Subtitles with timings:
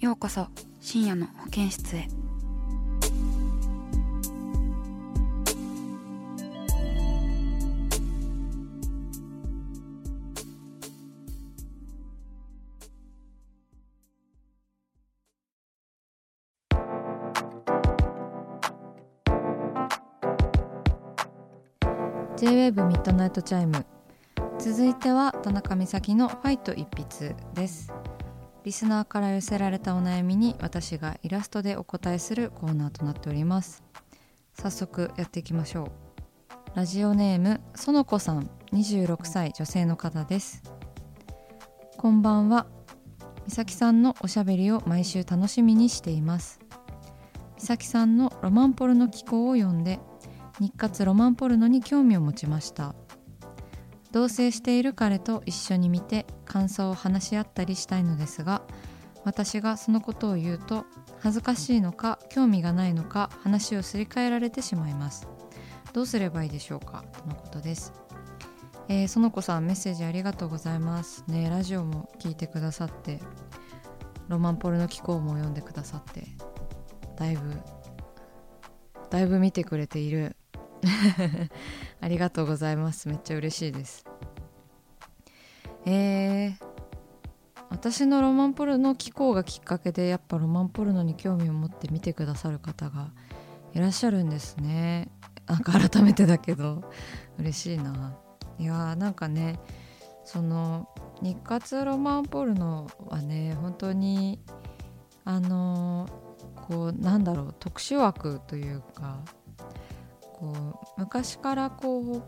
[0.00, 0.46] ようこそ
[0.80, 2.08] 深夜の保健室へ
[22.38, 23.84] 「J-WAVE ミッドナイトチャイム」
[24.58, 27.92] 続いては田中美咲の「ファイト一筆」です。
[28.62, 33.82] リスナーから寄せられたお悩みに私がイラストでお答えするコーナーとなっております。
[34.52, 35.90] 早速やっていきましょう。
[36.74, 38.50] ラジオネーム園子さん。
[38.72, 40.62] 26歳女性の方です。
[41.96, 42.66] こんばんは。
[43.46, 46.60] 美咲さんのおしゃべりを毎週楽しみにしています。
[47.56, 50.00] 美咲さんのロマンポルノ機構を読んで
[50.60, 52.94] 日活ロマンポルノに興味を持ちました。
[54.12, 58.62] 同棲している彼と一緒に見て感想を話し合ったりしたいのですが
[59.24, 60.84] 私がそのことを言うと
[61.20, 65.28] 恥ずかしいのか興味がないのか話をすり替えられてしまいます。
[65.92, 67.04] どうすればいいでしょうか？
[67.12, 67.92] とのことです。
[68.88, 71.24] えー、園子さんメッセージありがとうございます。
[71.28, 73.20] ねラジオも聞いてくださって
[74.28, 76.24] ロマンポルノ機構も読んでくださって
[77.16, 77.42] だいぶ
[79.10, 80.34] だいぶ見てくれている。
[82.00, 83.08] ありがとうございます。
[83.08, 84.09] めっちゃ嬉しいです。
[85.86, 86.54] えー、
[87.70, 93.10] 私のロマンポルノ機構がきっかけでやっぱロマンポルノに興味を持って見てくださる方が
[93.74, 95.08] いらっしゃるんですね。
[95.46, 96.84] なんか改めてだけど
[97.38, 98.16] 嬉しいな。
[98.58, 99.58] いやーなんかね
[100.24, 100.88] その
[101.22, 104.38] 日活ロマンポルノはね本当に
[105.24, 106.08] あの
[106.68, 109.18] こうなんだろう特殊枠というか
[110.20, 110.52] こ
[110.96, 112.22] う昔からこう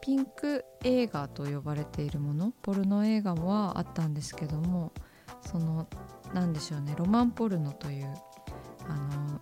[0.00, 4.92] ピンク映画と呼ばれているものポルノ映画はあったんですけども
[5.40, 5.88] その
[6.34, 8.14] 何でしょうねロマンポルノという
[8.88, 9.40] あの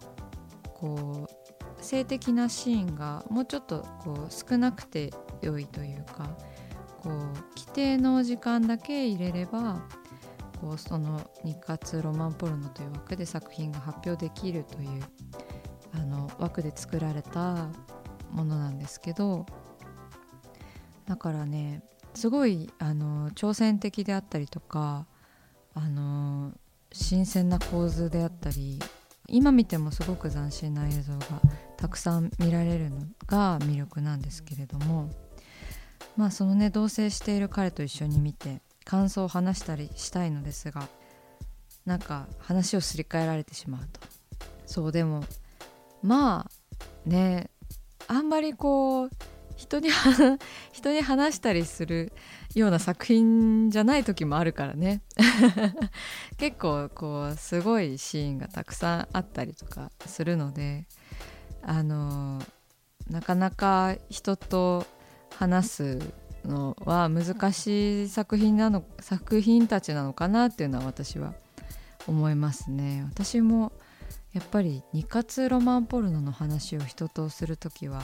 [0.74, 5.12] こう性的なシーンがもうちょっとこう少なくて
[5.42, 6.36] 良いというか
[7.02, 7.12] こう
[7.56, 9.86] 規定の時間だけ入れれば
[10.60, 15.02] こうその日活ロマンポルノという枠で作品が発表できるという
[15.94, 17.68] あの枠で作られた
[18.32, 19.46] ものなんですけど
[21.06, 21.82] だからね
[22.14, 25.06] すごいあの挑戦的であったりとか
[25.74, 26.52] あの
[26.92, 28.80] 新鮮な構図であったり
[29.28, 31.26] 今見てもすごく斬新な映像が
[31.76, 35.10] たくさん見られるのが魅力なんですけれども
[36.16, 40.88] まあそのね同棲している彼と一緒に見て感想を話したりしたいのですが
[41.84, 44.00] なんか話をすり替えられてしまうと。
[44.66, 45.24] そうでも
[46.02, 47.50] まあね
[48.08, 49.10] あんまりこう
[49.56, 49.88] 人に
[50.72, 52.12] 人に話したりする
[52.54, 55.02] ような作品じゃない時もあるからね
[56.36, 60.86] 結構こうすごいシーンがたくさんあったりとかするので
[61.62, 62.40] あの
[63.10, 64.86] なかなか人と
[65.38, 65.98] 話す
[66.44, 71.34] のは難しい作品なの作品たちなのかなっていうのは私は
[72.06, 73.04] 思いますね。
[73.08, 73.72] 私も
[74.32, 78.02] やっぱり二活ロマンポルノの話を人とする時は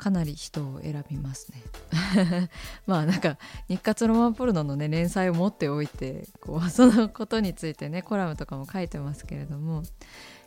[0.00, 2.48] かなり人を選びますね。
[2.86, 3.36] まあなんか
[3.68, 9.82] 日活ロマンポルノのね連載を持っておいてこうそのことについてねコラムとかも書いてますけれども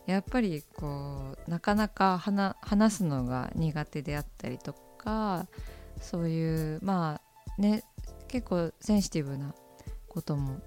[0.08, 5.46] やっぱりこうなかなか話すのが苦手であったりとか
[6.02, 7.22] そういうま
[7.58, 7.84] あね
[8.30, 9.54] 結構センシティブな
[10.10, 10.62] ことも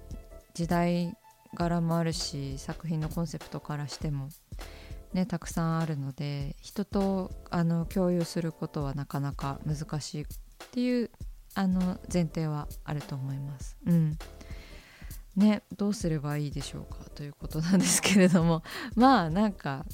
[0.53, 1.13] 時代
[1.55, 4.29] 柄もあるし作品のコンセプトからしても
[5.17, 10.25] ねたくさんあるので人とあの共有することはなかなか難しいっ
[10.71, 11.09] ていう
[11.55, 13.75] あの前提はあると思います。
[13.87, 14.17] うん。
[15.35, 16.97] ね、どうすればいいでしょうか？
[17.15, 18.61] ということなんですけれども。
[18.95, 19.85] まあなんか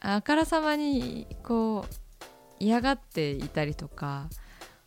[0.00, 1.94] あからさまにこう
[2.60, 4.28] 嫌がっていたりとか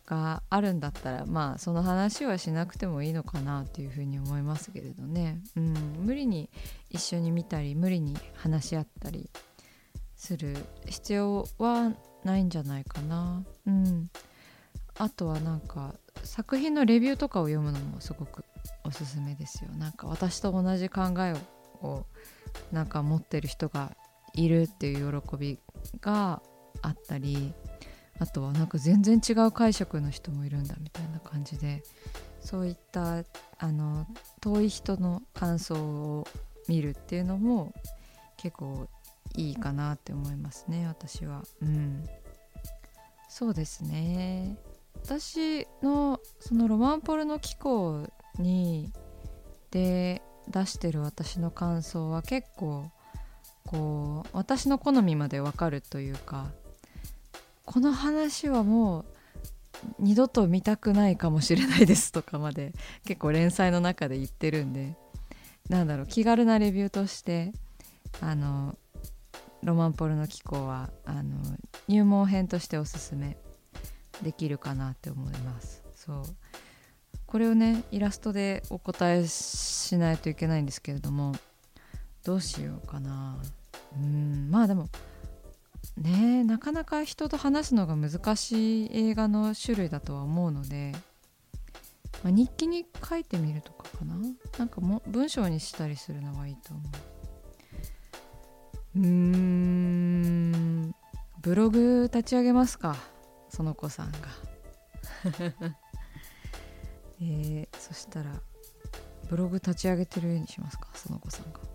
[0.06, 6.48] があるんだったらまあその話はしなくてもいいのかなっていうふうに思いますけれどね、うん、無理に
[6.88, 9.28] 一緒に見たり無理に話し合ったり
[10.22, 10.54] する
[10.86, 11.92] 必要は
[12.22, 13.42] ないんじゃないかな。
[13.66, 14.08] うん、
[14.96, 18.44] あとはなんか作品のレビューとかを読むのもすごく
[18.84, 19.72] おすすめですよ。
[19.72, 21.34] なんか私と同じ考え
[21.84, 22.04] を
[22.70, 23.96] なんか持ってる人が
[24.32, 25.58] いるっていう喜び
[26.00, 26.40] が
[26.82, 27.52] あったり
[28.20, 31.82] あとはなんか全然違う解釈の人もいるんだみたいな感じで
[32.40, 33.24] そういった
[33.58, 34.06] あの
[34.40, 36.28] 遠い人の感想を
[36.68, 37.74] 見るっていうのも
[38.36, 38.88] 結構
[39.36, 41.42] いいかなって思いますね私は。
[41.60, 42.04] うん、
[43.28, 44.56] そうですね
[45.04, 48.08] 私のそのロマンポルの機構
[48.38, 48.92] に
[49.70, 52.90] で出してる私の感想は結構
[53.66, 56.46] こう私の好みまでわかるというか
[57.64, 59.04] この話はもう
[59.98, 62.72] 二度と見たくないかもしれないですとかまで
[63.06, 64.94] 結構連載の中で言ってるんで
[65.68, 67.52] なんだろう気軽なレビューとして
[68.20, 68.76] あの
[69.62, 71.36] ロマンポルの機構はあの
[71.88, 73.36] 入門編としておすすめ
[74.22, 75.82] できるかなって思います。
[75.94, 76.22] そう。
[77.26, 81.32] これをねイラストでお答えしないといけないんですけれども
[82.24, 83.38] どうしようかな。
[83.96, 84.88] うんまあでも
[85.96, 90.92] ねなかなか人と話すのが難しい映画の種類だとは思うので、
[92.22, 94.16] まあ、日記に書いてみるとかかな。
[94.58, 97.21] なんかも文章にしたりするのはいいと思う。
[98.94, 100.94] うん。
[101.40, 102.94] ブログ立ち上げますか？
[103.48, 104.18] その子さんが。
[107.20, 108.30] えー、そしたら
[109.30, 110.88] ブログ立ち上げてるようにしますか？
[110.94, 111.60] その子さんが。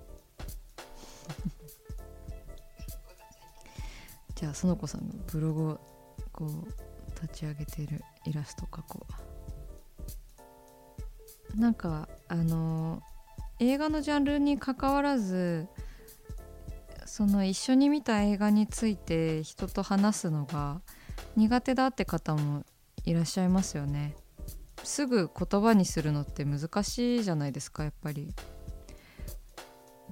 [4.35, 5.79] じゃあその子さんのブログを
[6.31, 6.49] こう
[7.21, 9.07] 立ち上げてるイラストを描こ
[11.55, 11.59] う。
[11.59, 13.01] なんかあの
[13.59, 15.67] 映画のジャンルにかかわらず
[17.17, 20.81] その一緒に見た映画について人と話すのが
[21.35, 22.63] 苦手だって方も
[23.05, 24.15] いらっしゃいますよね。
[24.83, 28.35] すぐ言葉にするのって難しいじゃないですかやっぱり。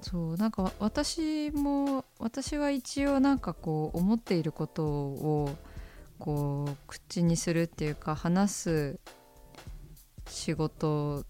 [0.02, 5.56] そうなんか私も私は一応なんかこう思っていることを
[6.18, 8.98] こう口にするっていうか話す
[10.26, 11.24] 仕事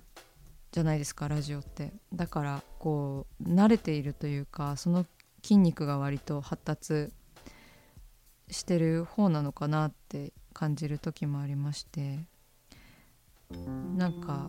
[0.72, 1.92] じゃないですかラジオって。
[2.14, 5.04] だからこう慣れているというかその
[5.46, 7.12] 筋肉が割と発達
[8.50, 12.18] してる方なのかなって感じる時もありまして
[13.96, 14.48] なんか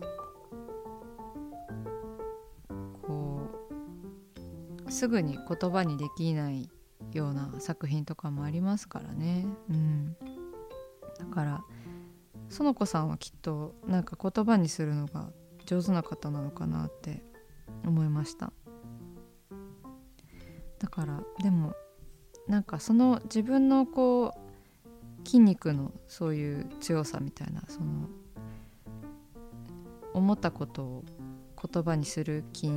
[3.06, 3.42] こ
[4.88, 6.68] うすぐに言葉にできない
[7.12, 9.46] ような作品とかもありますからね。
[9.70, 10.16] うん、
[11.16, 11.64] だから
[12.50, 15.30] 園子さんはきっとなんか言葉にするのが
[15.64, 17.22] 上手な方なのかなって
[17.86, 18.52] 思いました
[20.78, 21.74] だからでも
[22.46, 28.08] なんかその自分のこう筋肉のそういう強さみたいなその
[30.14, 31.04] 思ったことを
[31.62, 32.72] 言葉にする筋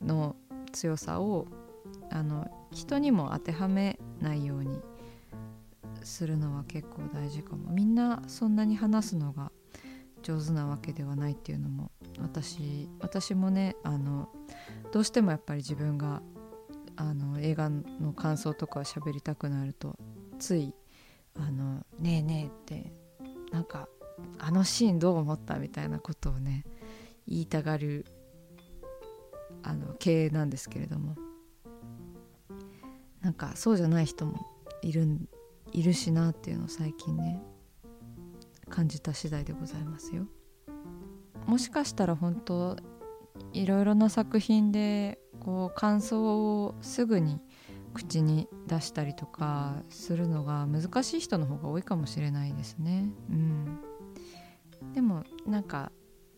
[0.00, 0.36] の
[0.72, 1.46] 強さを
[2.10, 4.80] あの人にも当てはめないように
[6.02, 7.70] するのは結構大事かも。
[7.72, 9.52] みんなそんなに話すのが
[10.22, 14.28] 上手なわけではないっていうのも私私もねあの
[14.92, 16.22] どうしてもやっぱり自分が
[17.00, 19.98] あの映画の感想とか喋りたくなると
[20.38, 20.74] つい
[21.34, 22.92] 「あのねえねえ」って
[23.50, 23.88] なんか
[24.38, 26.66] 「あのシーンどう思った?」みたいなことをね
[27.26, 28.04] 言いたがる
[29.62, 31.16] あの経営なんですけれども
[33.22, 34.46] なんかそうじゃない人も
[34.82, 35.06] いる
[35.72, 37.42] いるしなっていうのを最近ね
[38.68, 40.26] 感じた次第でございますよ。
[41.46, 42.76] もしかしたら本当
[43.54, 47.40] いろいろな作品でこう感想をすぐに
[47.94, 53.10] 口に出したりとかするのが難しい人の方が多いかもしれないですね。
[53.30, 53.80] うん、
[54.92, 55.90] でもなんか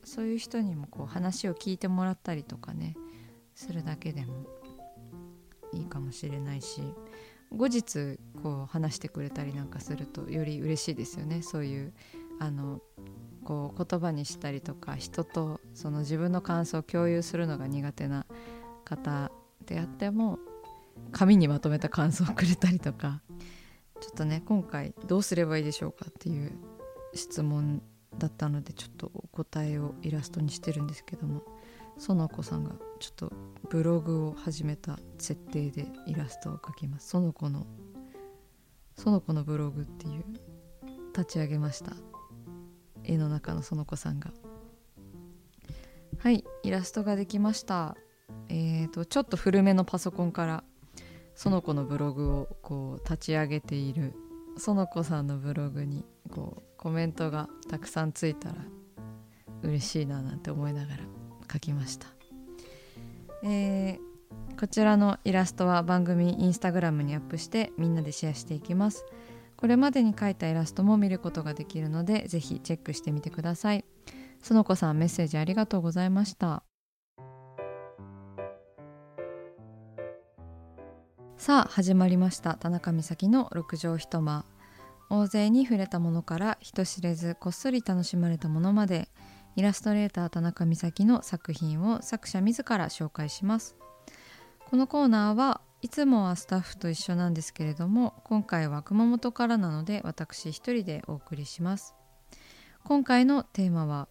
[0.05, 2.97] そういう人にもこう話を聞いてもらったりとかね
[3.55, 4.47] するだけでも
[5.73, 6.83] いいかもしれないし
[7.51, 11.93] 後日こう話してくれたりなんかするとより嬉しいですよねそういう
[12.41, 12.81] あの
[13.45, 18.27] こう言葉にしたりとか人とその自分の感想を共有するのが苦手な
[18.85, 19.31] 方
[19.67, 20.39] であっても
[21.13, 23.23] 紙にまとめた感想をくれたりとか
[24.01, 26.53] ちょっとね今回どうすればいいでしょうかっていう
[27.15, 27.83] 質問
[28.19, 31.43] だったのでちょっとお答えをイラストにしてるんですけども
[31.99, 33.33] 園子さんがちょっと
[33.71, 37.17] ブログを始めた設定でイラストを描きます。
[37.17, 37.67] 園子の
[38.97, 40.25] 園子のブログっていう
[41.17, 41.93] 立ち上げました。
[43.05, 44.33] 絵の中の園子さんが。
[46.19, 47.97] はいイラストができました。
[48.55, 50.63] えーとちょっと古めのパソコンから
[51.35, 54.13] 園子のブログをこう立ち上げている
[54.59, 58.57] 園子さんのブログにこうコメントがたくさんついたら
[59.63, 61.03] 嬉しいななんて思いながら
[61.49, 62.09] 描きました、
[63.43, 69.07] えー、こちらのイラストは番組インスタグラムにアップしてみんなでシェアしていきます。
[69.57, 73.85] これまでに描いたイラストも見ることができるのでぜひチェックしてみてください。
[74.43, 76.65] 園子さんメッセージありがとうございました。
[81.43, 82.55] さあ始まりました。
[82.55, 84.45] 田中美咲の六畳一間。
[85.11, 89.09] 大勢に触れたものから人知れずこっそり楽しまれたものまで。
[89.57, 93.75] イラストレーター田中美咲の作品を作者自ら紹介します。
[94.71, 101.97] このコーナーはいつもはスタッフと一緒なんですけれども今回は熊本からなので私一人でお送りします。
[102.85, 104.07] 今回のテーマは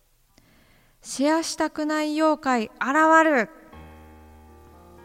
[1.02, 3.50] シェアしたくない妖怪現る。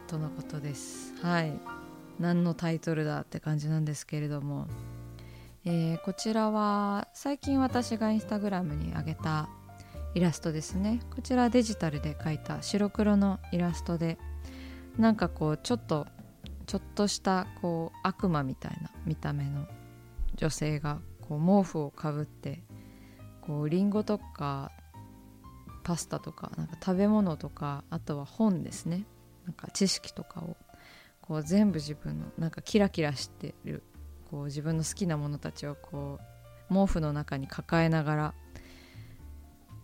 [0.07, 1.13] とのことです。
[1.21, 1.76] はい。
[2.19, 4.67] 何のタイトルだって感じなんですけれども。
[5.69, 9.49] えー、こちらは最近私がインスタグラムに上げた
[10.13, 11.01] イラストですね。
[11.13, 14.17] こちらデジタルで描いた白黒のイラストで
[14.97, 16.07] なんかこうちょっと
[16.67, 19.67] ちょっとしたこう悪魔みたいな見た目の
[20.35, 22.63] 女性がこう毛布をかぶって
[23.41, 24.71] こうリンゴとか
[25.83, 29.05] パスタとかなんか食べ物とかあとは本ですね。
[29.45, 30.55] なんか知識とかを
[31.27, 33.83] こう全部自分のなんかキラキラしてる
[34.31, 36.19] こう自分の好きなものたちをこ
[36.69, 38.33] う毛布の中に抱えながら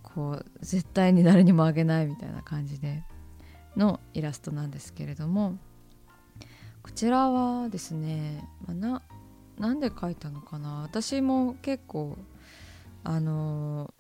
[0.01, 3.03] こう絶対に誰にもあげないみたいな感じで
[3.75, 5.57] のイラストなんですけれども。
[6.83, 9.01] こちらはですね、ま、な
[9.57, 10.81] なんで描いたのかな。
[10.81, 12.17] 私も結構
[13.05, 13.93] あの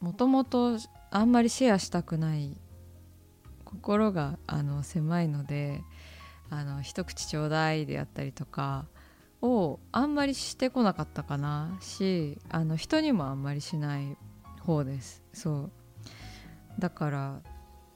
[0.00, 0.76] もともと
[1.10, 2.56] あんまりシェアしたくない
[3.64, 5.82] 心があの狭いので
[6.50, 8.86] あの一口ちょうだいであったりとか
[9.42, 11.76] をあんまりしてこなかったかな。
[11.80, 14.16] しあの人にもあんまりしない
[14.60, 15.22] 方です。
[15.32, 15.70] そう。
[16.78, 17.40] だから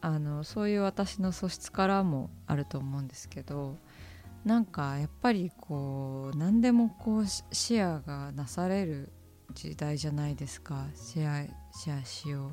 [0.01, 3.79] あのそういう私の素質からもあると思うんですけど
[4.45, 9.13] なんかやっぱりこう何でもこうシェアがなされる
[9.55, 10.87] 時代じゃないですか。
[10.95, 11.47] シェア
[11.79, 12.51] シェアしよう。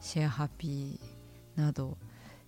[0.00, 1.96] シェアハッピーなど。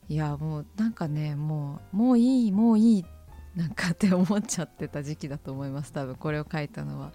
[0.08, 3.04] いやもうなんかねもうもういいもういい
[3.56, 7.12] なんかって思っちゃってた時期だと思います多分これを書いたのは。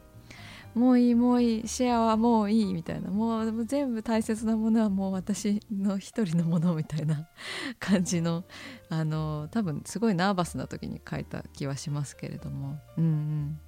[0.74, 3.12] もういいもういいシェアはもういいみたいな。
[3.12, 7.28] もう全部大切なものはもう私の一人のものみたいな
[7.80, 8.46] 感じの
[8.90, 12.80] あの多分すごいナーバスな時に書いた気はしますけれども。
[12.98, 13.60] うんうん。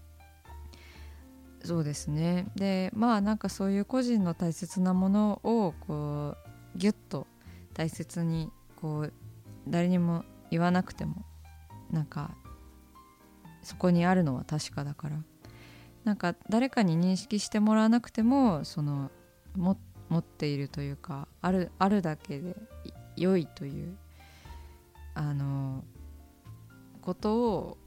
[1.66, 2.48] そうですね。
[2.56, 6.38] でまあなんかそういう個人の大切なものをこ
[6.76, 7.28] うギュッと
[7.74, 8.50] 大切に
[8.84, 9.14] こう
[9.66, 11.24] 誰にも言わなくても
[11.90, 12.36] なんか
[13.62, 15.24] そこにあるのは確かだから
[16.04, 19.10] なんか誰かに認識してもらわなくてもその
[19.56, 19.78] も
[20.10, 22.58] 持っているというかあるあるだけで
[23.16, 23.96] 良いという
[25.16, 25.86] あの
[27.02, 27.78] ことを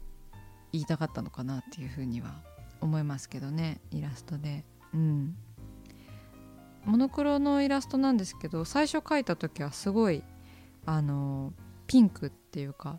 [0.73, 2.41] 言いたかったのかなっていうふうには
[2.81, 4.65] 思いますけどねイラストで。
[4.95, 5.37] うん
[6.87, 10.23] モノクロのイラストなんですけど最初描いた時はすごい
[10.87, 11.53] あの
[11.87, 12.99] ピンクっていうか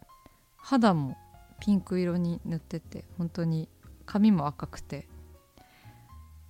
[0.58, 1.17] 肌も
[1.60, 3.70] ピンク色に塗ってて本当に
[4.06, 5.08] 髪も赤くて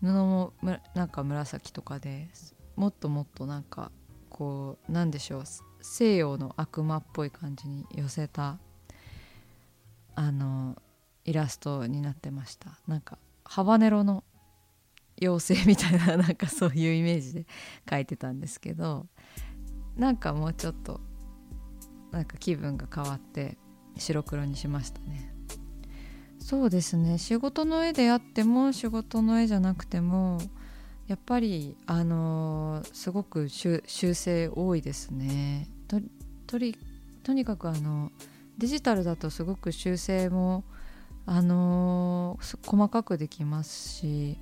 [0.01, 0.53] 布も
[0.94, 2.27] なんか紫とかで
[2.75, 3.91] もっともっとなんか
[4.29, 5.44] こうなんでしょう
[5.82, 8.58] 西洋の悪魔っぽい感じに寄せた
[10.15, 10.75] あの
[11.25, 12.79] イラストになってました。
[12.88, 14.24] なんかハバネロの
[15.22, 17.46] 妖精みたいななんかそういうイメージで
[17.86, 19.08] 描いてたんですけど
[19.96, 21.01] なんかもうちょっと
[22.17, 23.59] なんか気分が変わって
[23.95, 25.31] 白黒にしましたね。
[26.39, 27.19] そうですね。
[27.19, 30.39] 仕事の絵であっても仕事の絵じゃなくても
[31.05, 33.83] やっぱりあのー、すごく修
[34.15, 35.67] 正多いですね。
[35.88, 36.01] と
[36.47, 36.75] とり
[37.21, 38.12] とにかくあの
[38.57, 40.63] デジタルだとすごく修正も
[41.27, 44.39] あのー、細かくできますし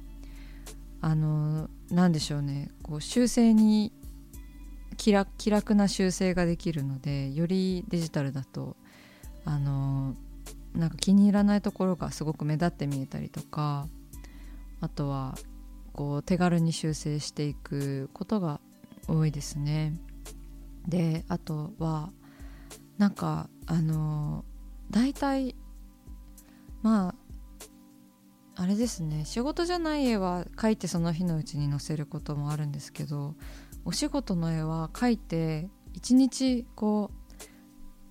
[1.01, 2.71] あのー、でしょうね。
[2.83, 3.91] こう修正に
[4.97, 8.75] 気楽気楽な修正ができるのでよりデジタルだと
[9.45, 10.15] あの
[10.73, 13.87] なんか気に入らないところがすごく目立って見えたりとか
[14.81, 15.35] あとは
[15.93, 18.59] こう手軽に修正していくことが
[19.07, 19.93] 多いですね。
[20.87, 22.11] であとは
[22.97, 24.43] なんかあの
[24.91, 25.55] 大体
[26.81, 27.15] まあ
[28.61, 33.35] あれですね仕事じゃない絵は描いてその日のうちに載せることもあるんですけど
[33.85, 37.11] お仕事の絵は描いて一日こ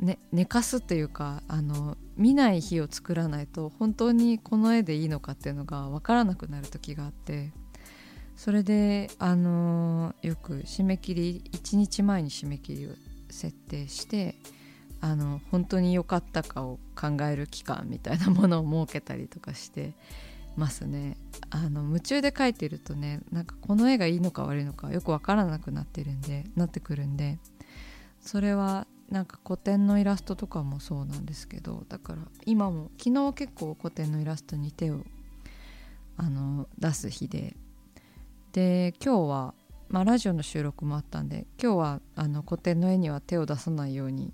[0.00, 7.52] う、ね、寝かすというかあの見ない日を作らないと本当にこの絵でいいのかっていうのが分からなくなる時があって
[8.36, 12.90] それであのよく締め切り1日前に締め切りを
[13.30, 14.36] 設定して
[15.00, 19.92] あの本当に良かったかを考える期間みたいなものを設けたりとかして
[20.56, 21.16] ますね。
[21.50, 27.38] あの夢中で描いてるとねなんかこの絵がいいのか悪いのかよく分からなくなってるんでなってくるんで
[28.20, 35.04] それはなんか古典のイラストとかもそうなんですけどだから今も昨日結構古典のイラストに手を
[36.16, 37.54] あの出す日で
[38.52, 39.54] で今日は、
[39.88, 44.32] まあ、ラジオの収録もあったんで今日はあの古典の絵には手を出さないように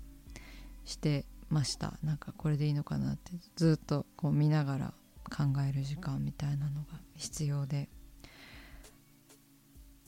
[0.85, 1.93] してました。
[2.03, 4.93] なんかこれでいいのかなってずっとこう見ながら
[5.35, 7.89] 考える時間みたいなのが必要で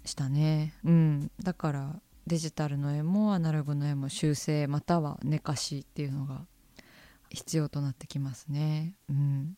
[0.05, 0.73] したね。
[0.83, 1.31] うん。
[1.41, 6.45] だからデジタルの絵もアナログの絵も修正または寝かしっていうのが
[7.29, 8.95] 必要となってきますね。
[9.09, 9.57] うん。